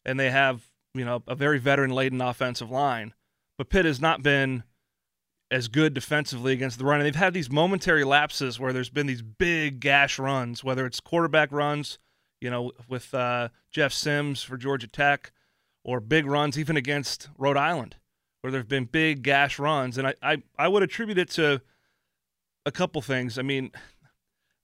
and 0.05 0.21
they 0.21 0.31
have 0.31 0.67
you 0.95 1.05
know 1.05 1.23
a 1.27 1.35
very 1.35 1.59
veteran-laden 1.59 2.21
offensive 2.21 2.71
line. 2.71 3.15
But 3.59 3.71
Pitt 3.71 3.85
has 3.85 4.01
not 4.01 4.23
been 4.23 4.65
as 5.51 5.69
good 5.69 5.95
defensively 5.95 6.53
against 6.53 6.79
the 6.79 6.85
run. 6.85 7.01
And 7.01 7.07
they've 7.07 7.15
had 7.15 7.35
these 7.35 7.51
momentary 7.51 8.03
lapses 8.05 8.59
where 8.59 8.73
there's 8.73 8.91
been 8.91 9.07
these 9.07 9.23
big 9.23 9.79
gash 9.79 10.19
runs, 10.19 10.65
whether 10.65 10.87
it's 10.87 11.01
quarterback 11.01 11.53
runs, 11.53 11.99
you 12.41 12.51
know, 12.51 12.73
with 12.89 13.15
uh, 13.15 13.51
Jeff 13.71 13.93
Sims 13.93 14.43
for 14.43 14.57
Georgia 14.57 14.89
Tech, 14.89 15.33
or 15.85 16.01
big 16.01 16.27
runs 16.27 16.59
even 16.59 16.77
against 16.77 17.29
Rhode 17.39 17.57
Island, 17.57 17.97
where 18.41 18.51
there 18.51 18.61
have 18.61 18.69
been 18.69 18.87
big 18.87 19.23
gash 19.23 19.59
runs. 19.59 19.99
And 19.99 20.09
I, 20.09 20.15
I, 20.23 20.43
I 20.59 20.69
would 20.69 20.83
attribute 20.83 21.19
it 21.19 21.31
to 21.31 21.61
a 22.67 22.73
couple 22.73 23.01
things. 23.03 23.39
I 23.39 23.43
mean, 23.43 23.71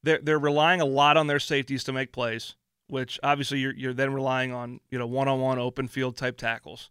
they're 0.02 0.20
they're 0.23 0.38
relying 0.38 0.80
a 0.80 0.87
lot 0.87 1.16
on 1.16 1.26
their 1.26 1.38
safeties 1.38 1.85
to 1.85 1.92
make 1.92 2.11
plays, 2.11 2.56
which 2.88 3.20
obviously 3.23 3.59
you're 3.59 3.75
you're 3.75 3.92
then 3.92 4.12
relying 4.12 4.52
on, 4.52 4.80
you 4.90 4.99
know, 4.99 5.06
one 5.06 5.28
on 5.28 5.40
one 5.40 5.59
open 5.59 5.88
field 5.88 6.16
type 6.16 6.37
tackles. 6.38 6.90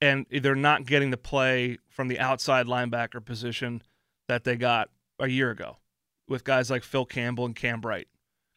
And 0.00 0.26
they're 0.30 0.54
not 0.54 0.86
getting 0.86 1.10
the 1.10 1.16
play 1.16 1.78
from 1.88 2.08
the 2.08 2.20
outside 2.20 2.66
linebacker 2.66 3.24
position 3.24 3.82
that 4.28 4.44
they 4.44 4.56
got 4.56 4.90
a 5.18 5.26
year 5.26 5.50
ago 5.50 5.78
with 6.28 6.44
guys 6.44 6.70
like 6.70 6.84
Phil 6.84 7.04
Campbell 7.04 7.46
and 7.46 7.56
Cam 7.56 7.80
Bright, 7.80 8.06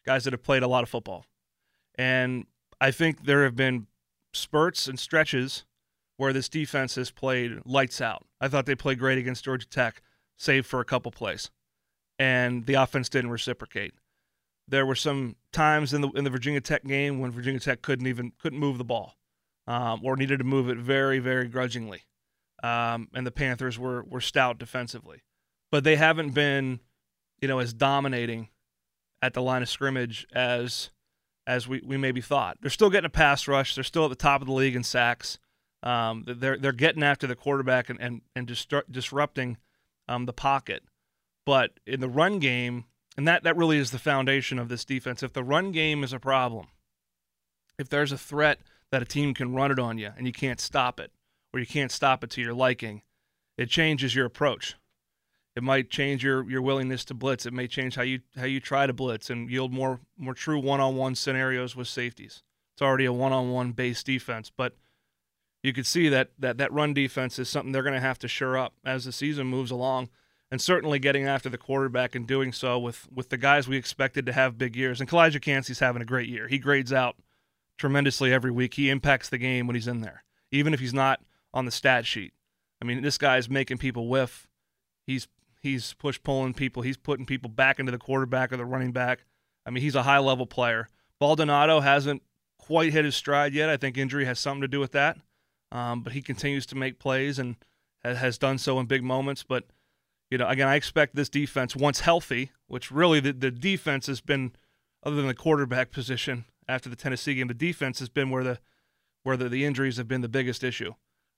guys 0.05 0.25
that 0.25 0.33
have 0.33 0.43
played 0.43 0.61
a 0.61 0.67
lot 0.67 0.83
of 0.83 0.89
football. 0.89 1.25
And 1.95 2.45
I 2.79 2.91
think 2.91 3.25
there 3.25 3.43
have 3.43 3.55
been 3.55 3.87
spurts 4.33 4.87
and 4.87 4.99
stretches 4.99 5.65
where 6.17 6.33
this 6.33 6.49
defense 6.49 6.95
has 6.95 7.09
played 7.09 7.61
lights 7.65 8.01
out. 8.01 8.25
I 8.39 8.47
thought 8.47 8.65
they 8.65 8.75
played 8.75 8.99
great 8.99 9.17
against 9.17 9.45
Georgia 9.45 9.67
Tech, 9.67 10.01
save 10.37 10.65
for 10.65 10.79
a 10.79 10.85
couple 10.85 11.11
plays, 11.11 11.49
and 12.19 12.65
the 12.65 12.75
offense 12.75 13.09
didn't 13.09 13.31
reciprocate. 13.31 13.93
There 14.67 14.85
were 14.85 14.95
some 14.95 15.35
times 15.51 15.93
in 15.93 16.01
the 16.01 16.09
in 16.11 16.23
the 16.23 16.29
Virginia 16.29 16.61
Tech 16.61 16.83
game 16.83 17.19
when 17.19 17.31
Virginia 17.31 17.59
Tech 17.59 17.81
couldn't 17.81 18.07
even 18.07 18.33
couldn't 18.39 18.59
move 18.59 18.77
the 18.77 18.83
ball, 18.83 19.15
um, 19.71 20.01
or 20.03 20.17
needed 20.17 20.39
to 20.39 20.43
move 20.43 20.69
it 20.69 20.77
very 20.77 21.19
very 21.19 21.47
grudgingly, 21.47 22.03
um, 22.61 23.07
and 23.13 23.25
the 23.25 23.31
Panthers 23.31 23.79
were 23.79 24.03
were 24.03 24.19
stout 24.19 24.57
defensively, 24.57 25.23
but 25.71 25.85
they 25.85 25.95
haven't 25.95 26.31
been, 26.31 26.81
you 27.39 27.47
know, 27.47 27.59
as 27.59 27.73
dominating 27.73 28.49
at 29.21 29.33
the 29.33 29.41
line 29.41 29.61
of 29.61 29.69
scrimmage 29.69 30.27
as 30.33 30.89
as 31.47 31.67
we, 31.67 31.81
we 31.85 31.95
maybe 31.95 32.19
thought. 32.19 32.57
They're 32.61 32.69
still 32.69 32.89
getting 32.89 33.05
a 33.05 33.09
pass 33.09 33.47
rush. 33.47 33.75
They're 33.75 33.83
still 33.83 34.03
at 34.05 34.09
the 34.09 34.15
top 34.15 34.41
of 34.41 34.47
the 34.47 34.53
league 34.53 34.75
in 34.75 34.83
sacks. 34.83 35.39
Um, 35.83 36.25
they're 36.27 36.57
they're 36.57 36.73
getting 36.73 37.01
after 37.01 37.25
the 37.25 37.35
quarterback 37.35 37.89
and 37.89 37.99
and, 38.01 38.21
and 38.35 38.47
distru- 38.47 38.91
disrupting 38.91 39.57
um, 40.09 40.25
the 40.25 40.33
pocket. 40.33 40.83
But 41.45 41.79
in 41.87 42.01
the 42.01 42.09
run 42.09 42.39
game, 42.39 42.85
and 43.17 43.27
that, 43.27 43.43
that 43.43 43.57
really 43.57 43.77
is 43.77 43.91
the 43.91 43.99
foundation 43.99 44.59
of 44.59 44.69
this 44.69 44.85
defense. 44.85 45.23
If 45.23 45.33
the 45.33 45.43
run 45.43 45.71
game 45.71 46.03
is 46.03 46.13
a 46.13 46.19
problem, 46.19 46.67
if 47.79 47.89
there's 47.89 48.11
a 48.11 48.17
threat 48.17 48.59
that 48.91 49.01
a 49.01 49.05
team 49.05 49.33
can 49.33 49.53
run 49.53 49.71
it 49.71 49.79
on 49.79 49.97
you 49.97 50.11
and 50.17 50.27
you 50.27 50.33
can't 50.33 50.59
stop 50.59 50.99
it, 50.99 51.11
or 51.53 51.59
you 51.59 51.65
can't 51.65 51.91
stop 51.91 52.23
it 52.23 52.29
to 52.31 52.41
your 52.41 52.53
liking, 52.53 53.01
it 53.57 53.69
changes 53.69 54.15
your 54.15 54.25
approach. 54.25 54.75
It 55.55 55.63
might 55.63 55.89
change 55.89 56.23
your, 56.23 56.49
your 56.49 56.61
willingness 56.61 57.03
to 57.05 57.13
blitz. 57.13 57.45
It 57.45 57.53
may 57.53 57.67
change 57.67 57.95
how 57.95 58.03
you 58.03 58.21
how 58.37 58.45
you 58.45 58.61
try 58.61 58.87
to 58.87 58.93
blitz 58.93 59.29
and 59.29 59.49
yield 59.49 59.73
more 59.73 59.99
more 60.17 60.33
true 60.33 60.59
one 60.59 60.79
on 60.79 60.95
one 60.95 61.15
scenarios 61.15 61.75
with 61.75 61.87
safeties. 61.87 62.43
It's 62.73 62.81
already 62.81 63.05
a 63.05 63.13
one 63.13 63.33
on 63.33 63.51
one 63.51 63.73
base 63.73 64.01
defense, 64.01 64.49
but 64.55 64.77
you 65.61 65.73
could 65.73 65.85
see 65.85 66.07
that 66.09 66.31
that 66.39 66.57
that 66.57 66.71
run 66.71 66.93
defense 66.93 67.37
is 67.37 67.49
something 67.49 67.71
they're 67.71 67.83
going 67.83 67.93
to 67.95 67.99
have 67.99 68.19
to 68.19 68.27
shore 68.29 68.57
up 68.57 68.75
as 68.85 69.03
the 69.03 69.11
season 69.11 69.47
moves 69.47 69.71
along, 69.71 70.09
and 70.49 70.61
certainly 70.61 70.99
getting 70.99 71.27
after 71.27 71.49
the 71.49 71.57
quarterback 71.57 72.15
and 72.15 72.25
doing 72.25 72.53
so 72.53 72.79
with 72.79 73.09
with 73.13 73.27
the 73.27 73.37
guys 73.37 73.67
we 73.67 73.75
expected 73.75 74.25
to 74.25 74.33
have 74.33 74.57
big 74.57 74.77
years. 74.77 75.01
And 75.01 75.09
Calijah 75.09 75.41
Kancey's 75.41 75.79
having 75.79 76.01
a 76.01 76.05
great 76.05 76.29
year. 76.29 76.47
He 76.47 76.59
grades 76.59 76.93
out 76.93 77.17
tremendously 77.81 78.31
every 78.31 78.51
week. 78.51 78.75
He 78.75 78.89
impacts 78.89 79.27
the 79.27 79.39
game 79.39 79.65
when 79.65 79.75
he's 79.75 79.87
in 79.87 80.01
there, 80.01 80.23
even 80.51 80.73
if 80.73 80.79
he's 80.79 80.93
not 80.93 81.19
on 81.51 81.65
the 81.65 81.71
stat 81.71 82.05
sheet. 82.05 82.31
I 82.79 82.85
mean, 82.85 83.01
this 83.01 83.17
guy's 83.17 83.49
making 83.49 83.79
people 83.79 84.07
whiff. 84.07 84.47
He's 85.05 85.27
he's 85.59 85.93
push 85.95 86.19
pulling 86.23 86.53
people. 86.53 86.83
He's 86.83 86.95
putting 86.95 87.25
people 87.25 87.49
back 87.49 87.79
into 87.79 87.91
the 87.91 87.97
quarterback 87.97 88.53
or 88.53 88.57
the 88.57 88.65
running 88.65 88.91
back. 88.91 89.25
I 89.65 89.71
mean, 89.71 89.83
he's 89.83 89.95
a 89.95 90.03
high 90.03 90.19
level 90.19 90.45
player. 90.45 90.89
Baldonado 91.19 91.79
hasn't 91.79 92.21
quite 92.59 92.93
hit 92.93 93.03
his 93.03 93.15
stride 93.15 93.53
yet. 93.53 93.69
I 93.69 93.77
think 93.77 93.97
injury 93.97 94.25
has 94.25 94.39
something 94.39 94.61
to 94.61 94.67
do 94.67 94.79
with 94.79 94.91
that. 94.91 95.17
Um, 95.71 96.03
but 96.03 96.13
he 96.13 96.21
continues 96.21 96.67
to 96.67 96.75
make 96.75 96.99
plays 96.99 97.39
and 97.39 97.55
has 98.03 98.37
done 98.37 98.59
so 98.59 98.79
in 98.79 98.85
big 98.85 99.03
moments. 99.03 99.43
But 99.43 99.65
you 100.29 100.37
know, 100.37 100.47
again, 100.47 100.67
I 100.67 100.75
expect 100.75 101.15
this 101.15 101.29
defense, 101.29 101.75
once 101.75 102.01
healthy, 102.01 102.51
which 102.67 102.91
really 102.91 103.19
the, 103.19 103.33
the 103.33 103.51
defense 103.51 104.05
has 104.05 104.21
been, 104.21 104.53
other 105.03 105.15
than 105.15 105.27
the 105.27 105.33
quarterback 105.33 105.91
position 105.91 106.45
after 106.71 106.89
the 106.89 106.95
Tennessee 106.95 107.35
game, 107.35 107.47
the 107.47 107.53
defense 107.53 107.99
has 107.99 108.09
been 108.09 108.29
where 108.29 108.43
the 108.43 108.59
where 109.23 109.37
the, 109.37 109.49
the 109.49 109.65
injuries 109.65 109.97
have 109.97 110.07
been 110.07 110.21
the 110.21 110.29
biggest 110.29 110.63
issue. 110.63 110.93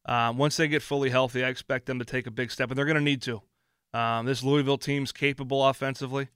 Um, 0.06 0.38
once 0.38 0.56
they 0.58 0.68
get 0.68 0.82
fully 0.82 1.10
healthy, 1.10 1.44
I 1.44 1.50
expect 1.50 1.86
them 1.86 2.00
to 2.00 2.06
take 2.06 2.28
a 2.28 2.32
big 2.32 2.52
step, 2.52 2.70
and 2.70 2.78
they're 2.78 2.86
going 2.86 2.96
to 2.96 3.02
need 3.02 3.22
to. 3.24 3.42
Um, 3.94 4.26
this 4.26 4.44
Louisville 4.44 4.78
team's 4.78 5.12
capable 5.12 5.66
offensively. 5.68 6.30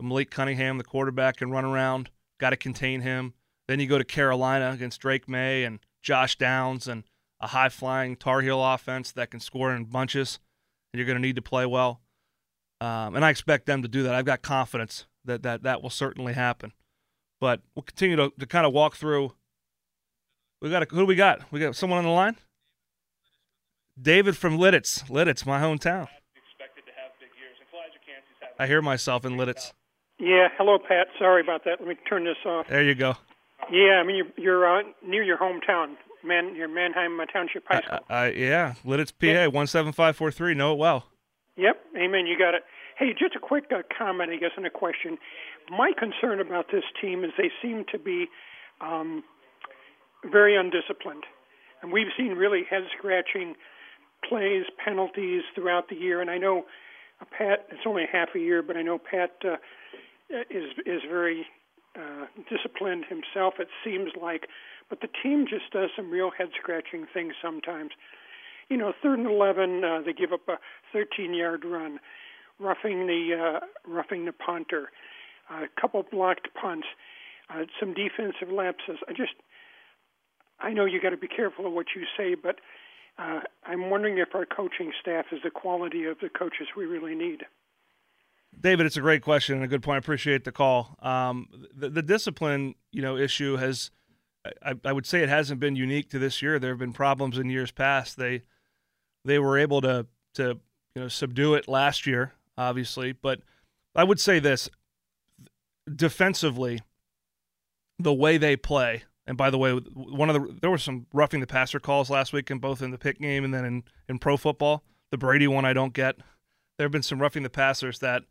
Malik 0.00 0.30
Cunningham, 0.30 0.78
the 0.78 0.84
quarterback, 0.84 1.36
can 1.36 1.50
run 1.50 1.64
around. 1.64 2.10
Got 2.38 2.50
to 2.50 2.56
contain 2.56 3.00
him. 3.00 3.34
Then 3.68 3.80
you 3.80 3.86
go 3.86 3.98
to 3.98 4.04
Carolina 4.04 4.70
against 4.72 5.00
Drake 5.00 5.28
Maye 5.28 5.64
and 5.64 5.80
Josh 6.02 6.36
Downs 6.36 6.88
and 6.88 7.04
a 7.40 7.48
high 7.48 7.68
flying 7.68 8.16
Tar 8.16 8.40
Heel 8.40 8.62
offense 8.64 9.12
that 9.12 9.30
can 9.30 9.40
score 9.40 9.74
in 9.74 9.84
bunches. 9.84 10.38
And 10.92 10.98
you're 10.98 11.06
going 11.06 11.20
to 11.20 11.26
need 11.26 11.36
to 11.36 11.42
play 11.42 11.66
well. 11.66 12.00
Um, 12.80 13.14
and 13.14 13.24
I 13.24 13.30
expect 13.30 13.66
them 13.66 13.82
to 13.82 13.88
do 13.88 14.02
that. 14.04 14.14
I've 14.14 14.24
got 14.24 14.42
confidence 14.42 15.06
that 15.24 15.42
that, 15.42 15.62
that 15.62 15.82
will 15.82 15.90
certainly 15.90 16.32
happen. 16.32 16.72
But 17.40 17.60
we'll 17.74 17.82
continue 17.82 18.16
to, 18.16 18.32
to 18.38 18.46
kind 18.46 18.66
of 18.66 18.72
walk 18.72 18.96
through. 18.96 19.32
We 20.60 20.68
got 20.70 20.82
a, 20.82 20.86
who 20.86 21.00
do 21.00 21.06
we 21.06 21.16
got? 21.16 21.50
We 21.50 21.58
got 21.58 21.74
someone 21.74 21.98
on 21.98 22.04
the 22.04 22.10
line. 22.10 22.36
David 24.00 24.36
from 24.36 24.58
Lititz. 24.58 25.08
Lititz, 25.08 25.46
my 25.46 25.60
hometown. 25.60 26.08
I 28.58 28.66
hear 28.66 28.82
myself 28.82 29.24
in 29.24 29.32
Lititz. 29.32 29.72
Yeah, 30.18 30.48
hello, 30.58 30.78
Pat. 30.78 31.06
Sorry 31.18 31.40
about 31.40 31.64
that. 31.64 31.80
Let 31.80 31.88
me 31.88 31.94
turn 32.06 32.24
this 32.24 32.36
off. 32.44 32.66
There 32.68 32.82
you 32.82 32.94
go. 32.94 33.16
Yeah, 33.72 34.02
I 34.02 34.04
mean 34.04 34.16
you're, 34.16 34.26
you're 34.36 34.78
uh, 34.78 34.82
near 35.06 35.22
your 35.22 35.38
hometown, 35.38 35.94
man. 36.22 36.54
Your 36.54 36.68
Manheim 36.68 37.18
uh, 37.18 37.24
Township 37.24 37.64
High 37.66 37.80
School. 37.80 37.98
Uh, 38.10 38.12
uh, 38.12 38.30
yeah, 38.34 38.74
Lititz, 38.84 39.12
PA, 39.18 39.50
one 39.50 39.66
seven 39.66 39.92
five 39.92 40.14
four 40.14 40.30
three. 40.30 40.52
Know 40.52 40.74
it 40.74 40.78
well. 40.78 41.06
Yep, 41.56 41.80
amen. 41.96 42.26
You 42.26 42.38
got 42.38 42.54
it. 42.54 42.62
Hey, 43.00 43.14
just 43.18 43.34
a 43.34 43.38
quick 43.38 43.64
uh, 43.74 43.80
comment, 43.96 44.30
I 44.30 44.36
guess, 44.36 44.50
and 44.58 44.66
a 44.66 44.70
question. 44.70 45.16
My 45.70 45.92
concern 45.98 46.38
about 46.38 46.66
this 46.70 46.84
team 47.00 47.24
is 47.24 47.30
they 47.38 47.50
seem 47.62 47.86
to 47.92 47.98
be 47.98 48.26
um, 48.82 49.24
very 50.30 50.54
undisciplined, 50.54 51.24
and 51.80 51.92
we've 51.92 52.12
seen 52.14 52.32
really 52.32 52.62
head 52.68 52.82
scratching 52.98 53.54
plays, 54.28 54.64
penalties 54.84 55.44
throughout 55.54 55.88
the 55.88 55.96
year. 55.96 56.20
And 56.20 56.28
I 56.28 56.36
know 56.36 56.66
Pat, 57.30 57.68
it's 57.70 57.86
only 57.86 58.04
half 58.12 58.28
a 58.34 58.38
year, 58.38 58.62
but 58.62 58.76
I 58.76 58.82
know 58.82 58.98
Pat 58.98 59.30
uh, 59.46 59.56
is 60.50 60.68
is 60.84 61.00
very 61.08 61.46
uh, 61.96 62.26
disciplined 62.50 63.06
himself. 63.08 63.54
It 63.58 63.68
seems 63.82 64.10
like, 64.20 64.46
but 64.90 65.00
the 65.00 65.08
team 65.22 65.46
just 65.48 65.72
does 65.72 65.88
some 65.96 66.10
real 66.10 66.30
head 66.36 66.48
scratching 66.60 67.06
things 67.14 67.32
sometimes. 67.40 67.92
You 68.68 68.76
know, 68.76 68.92
third 69.02 69.20
and 69.20 69.26
eleven, 69.26 69.82
uh, 69.82 70.02
they 70.04 70.12
give 70.12 70.34
up 70.34 70.46
a 70.48 70.58
13 70.92 71.32
yard 71.32 71.64
run, 71.64 71.98
roughing 72.60 73.06
the 73.06 73.58
uh, 73.60 73.66
roughing 73.90 74.26
the 74.26 74.32
punter, 74.32 74.90
a 75.50 75.80
couple 75.80 76.04
blocked 76.10 76.48
punts, 76.60 76.86
uh, 77.48 77.64
some 77.78 77.94
defensive 77.94 78.52
lapses. 78.52 78.98
I 79.08 79.12
just, 79.12 79.34
I 80.60 80.72
know 80.72 80.84
you 80.84 81.00
got 81.00 81.10
to 81.10 81.16
be 81.16 81.28
careful 81.28 81.66
of 81.66 81.72
what 81.72 81.86
you 81.96 82.02
say, 82.16 82.34
but 82.34 82.56
uh, 83.18 83.40
I'm 83.66 83.90
wondering 83.90 84.18
if 84.18 84.34
our 84.34 84.46
coaching 84.46 84.92
staff 85.00 85.26
is 85.32 85.40
the 85.42 85.50
quality 85.50 86.04
of 86.04 86.18
the 86.20 86.28
coaches 86.28 86.68
we 86.76 86.84
really 86.84 87.14
need. 87.14 87.42
David, 88.58 88.86
it's 88.86 88.96
a 88.96 89.00
great 89.00 89.22
question 89.22 89.56
and 89.56 89.64
a 89.64 89.68
good 89.68 89.82
point. 89.82 89.96
I 89.96 89.98
appreciate 89.98 90.44
the 90.44 90.52
call. 90.52 90.96
Um, 91.00 91.48
the, 91.74 91.88
the, 91.88 92.02
discipline, 92.02 92.74
you 92.90 93.00
know, 93.00 93.16
issue 93.16 93.56
has, 93.56 93.92
I, 94.62 94.74
I, 94.84 94.92
would 94.92 95.06
say, 95.06 95.22
it 95.22 95.28
hasn't 95.28 95.60
been 95.60 95.76
unique 95.76 96.10
to 96.10 96.18
this 96.18 96.42
year. 96.42 96.58
There 96.58 96.70
have 96.70 96.78
been 96.78 96.92
problems 96.92 97.38
in 97.38 97.48
years 97.48 97.70
past. 97.70 98.16
They, 98.16 98.42
they 99.24 99.38
were 99.38 99.58
able 99.58 99.80
to 99.82 100.06
to 100.34 100.60
you 100.94 101.02
know 101.02 101.08
subdue 101.08 101.54
it 101.54 101.68
last 101.68 102.06
year, 102.06 102.32
obviously. 102.56 103.12
But 103.12 103.40
I 103.94 104.04
would 104.04 104.20
say 104.20 104.38
this: 104.38 104.68
defensively, 105.92 106.80
the 107.98 108.14
way 108.14 108.38
they 108.38 108.56
play, 108.56 109.04
and 109.26 109.36
by 109.36 109.50
the 109.50 109.58
way, 109.58 109.72
one 109.72 110.30
of 110.30 110.34
the 110.34 110.58
there 110.60 110.70
were 110.70 110.78
some 110.78 111.06
roughing 111.12 111.40
the 111.40 111.46
passer 111.46 111.80
calls 111.80 112.10
last 112.10 112.32
week, 112.32 112.50
in 112.50 112.58
both 112.58 112.82
in 112.82 112.90
the 112.90 112.98
Pitt 112.98 113.20
game 113.20 113.44
and 113.44 113.52
then 113.54 113.64
in 113.64 113.84
in 114.08 114.18
pro 114.18 114.36
football. 114.36 114.82
The 115.10 115.18
Brady 115.18 115.48
one 115.48 115.64
I 115.64 115.72
don't 115.72 115.92
get. 115.92 116.16
There 116.76 116.84
have 116.84 116.92
been 116.92 117.02
some 117.02 117.20
roughing 117.20 117.42
the 117.42 117.50
passers 117.50 117.98
that 117.98 118.22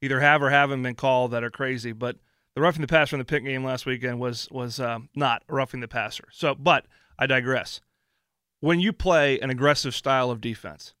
either 0.00 0.20
have 0.20 0.42
or 0.42 0.50
haven't 0.50 0.82
been 0.82 0.94
called 0.94 1.30
that 1.30 1.44
are 1.44 1.50
crazy, 1.50 1.92
but 1.92 2.16
the 2.54 2.60
roughing 2.60 2.82
the 2.82 2.86
passer 2.86 3.16
in 3.16 3.18
the 3.18 3.24
Pitt 3.24 3.44
game 3.44 3.64
last 3.64 3.86
weekend 3.86 4.20
was 4.20 4.48
was 4.50 4.80
um, 4.80 5.08
not 5.14 5.42
roughing 5.48 5.80
the 5.80 5.88
passer. 5.88 6.24
So, 6.32 6.54
but 6.54 6.86
I 7.18 7.26
digress. 7.26 7.80
When 8.60 8.80
you 8.80 8.92
play 8.92 9.38
an 9.40 9.50
aggressive 9.50 9.94
style 9.94 10.30
of 10.30 10.40
defense, 10.40 10.94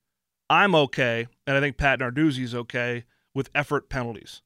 I'm 0.54 0.76
okay, 0.76 1.26
and 1.48 1.56
I 1.56 1.60
think 1.60 1.76
Pat 1.76 1.98
Narduzzi's 1.98 2.54
okay 2.54 3.06
with 3.34 3.50
effort 3.56 3.88
penalties. 3.88 4.40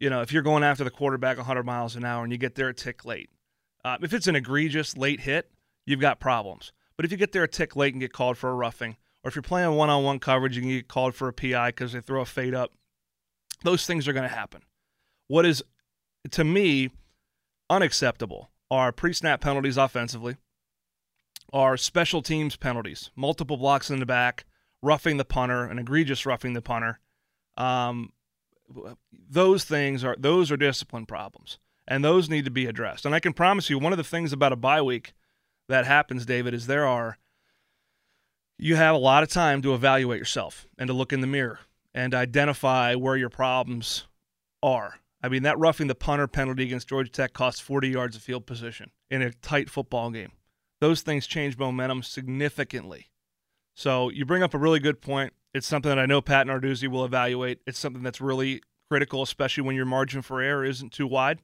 You 0.00 0.08
know, 0.08 0.22
if 0.22 0.32
you're 0.32 0.42
going 0.42 0.64
after 0.64 0.84
the 0.84 0.90
quarterback 0.90 1.36
100 1.36 1.64
miles 1.64 1.96
an 1.96 2.04
hour 2.04 2.22
and 2.22 2.32
you 2.32 2.38
get 2.38 2.54
there 2.54 2.70
a 2.70 2.74
tick 2.74 3.04
late, 3.04 3.28
uh, 3.84 3.98
if 4.00 4.14
it's 4.14 4.26
an 4.26 4.36
egregious 4.36 4.96
late 4.96 5.20
hit, 5.20 5.50
you've 5.84 6.00
got 6.00 6.18
problems. 6.18 6.72
But 6.96 7.04
if 7.04 7.12
you 7.12 7.18
get 7.18 7.32
there 7.32 7.42
a 7.42 7.48
tick 7.48 7.76
late 7.76 7.92
and 7.92 8.00
get 8.00 8.10
called 8.10 8.38
for 8.38 8.48
a 8.48 8.54
roughing, 8.54 8.96
or 9.22 9.28
if 9.28 9.36
you're 9.36 9.42
playing 9.42 9.72
one 9.72 9.90
on 9.90 10.02
one 10.02 10.18
coverage 10.18 10.56
you 10.56 10.62
get 10.62 10.88
called 10.88 11.14
for 11.14 11.28
a 11.28 11.32
PI 11.34 11.68
because 11.72 11.92
they 11.92 12.00
throw 12.00 12.22
a 12.22 12.24
fade 12.24 12.54
up, 12.54 12.72
those 13.64 13.84
things 13.84 14.08
are 14.08 14.14
going 14.14 14.26
to 14.26 14.34
happen. 14.34 14.62
What 15.28 15.44
is, 15.44 15.62
to 16.30 16.42
me, 16.42 16.88
unacceptable 17.68 18.50
are 18.70 18.92
pre 18.92 19.12
snap 19.12 19.42
penalties 19.42 19.76
offensively, 19.76 20.36
are 21.52 21.76
special 21.76 22.22
teams 22.22 22.56
penalties, 22.56 23.10
multiple 23.14 23.58
blocks 23.58 23.90
in 23.90 24.00
the 24.00 24.06
back, 24.06 24.46
roughing 24.84 25.16
the 25.16 25.24
punter, 25.24 25.64
an 25.64 25.78
egregious 25.78 26.26
roughing 26.26 26.52
the 26.52 26.62
punter. 26.62 27.00
Um, 27.56 28.12
those 29.30 29.64
things 29.64 30.04
are 30.04 30.16
those 30.18 30.50
are 30.50 30.56
discipline 30.56 31.06
problems 31.06 31.58
and 31.86 32.04
those 32.04 32.30
need 32.30 32.44
to 32.44 32.50
be 32.50 32.66
addressed. 32.66 33.04
And 33.04 33.14
I 33.14 33.20
can 33.20 33.32
promise 33.32 33.68
you, 33.68 33.78
one 33.78 33.92
of 33.92 33.98
the 33.98 34.04
things 34.04 34.32
about 34.32 34.52
a 34.52 34.56
bye 34.56 34.82
week 34.82 35.12
that 35.68 35.86
happens, 35.86 36.26
David, 36.26 36.54
is 36.54 36.66
there 36.66 36.86
are 36.86 37.18
you 38.58 38.76
have 38.76 38.94
a 38.94 38.98
lot 38.98 39.22
of 39.22 39.28
time 39.28 39.62
to 39.62 39.74
evaluate 39.74 40.18
yourself 40.18 40.66
and 40.78 40.86
to 40.88 40.94
look 40.94 41.12
in 41.12 41.20
the 41.20 41.26
mirror 41.26 41.58
and 41.92 42.14
identify 42.14 42.94
where 42.94 43.16
your 43.16 43.28
problems 43.28 44.06
are. 44.62 45.00
I 45.22 45.28
mean, 45.28 45.42
that 45.42 45.58
roughing 45.58 45.88
the 45.88 45.94
punter 45.94 46.28
penalty 46.28 46.64
against 46.64 46.88
Georgia 46.88 47.10
Tech 47.10 47.32
cost 47.32 47.62
40 47.62 47.88
yards 47.88 48.14
of 48.14 48.22
field 48.22 48.46
position 48.46 48.90
in 49.10 49.22
a 49.22 49.32
tight 49.32 49.70
football 49.70 50.10
game. 50.10 50.32
Those 50.80 51.02
things 51.02 51.26
change 51.26 51.58
momentum 51.58 52.02
significantly. 52.02 53.08
So 53.74 54.08
you 54.08 54.24
bring 54.24 54.42
up 54.42 54.54
a 54.54 54.58
really 54.58 54.80
good 54.80 55.00
point. 55.00 55.32
It's 55.52 55.66
something 55.66 55.88
that 55.88 55.98
I 55.98 56.06
know 56.06 56.20
Pat 56.20 56.46
Narduzzi 56.46 56.88
will 56.88 57.04
evaluate. 57.04 57.60
It's 57.66 57.78
something 57.78 58.02
that's 58.02 58.20
really 58.20 58.62
critical, 58.88 59.22
especially 59.22 59.64
when 59.64 59.76
your 59.76 59.86
margin 59.86 60.22
for 60.22 60.40
error 60.40 60.64
isn't 60.64 60.92
too 60.92 61.06
wide 61.06 61.42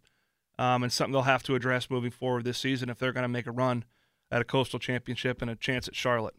um, 0.58 0.82
and 0.82 0.92
something 0.92 1.12
they'll 1.12 1.22
have 1.22 1.42
to 1.44 1.54
address 1.54 1.88
moving 1.88 2.10
forward 2.10 2.44
this 2.44 2.58
season 2.58 2.90
if 2.90 2.98
they're 2.98 3.12
going 3.12 3.22
to 3.22 3.28
make 3.28 3.46
a 3.46 3.52
run 3.52 3.84
at 4.30 4.42
a 4.42 4.44
coastal 4.44 4.78
championship 4.78 5.40
and 5.40 5.50
a 5.50 5.56
chance 5.56 5.88
at 5.88 5.96
Charlotte. 5.96 6.34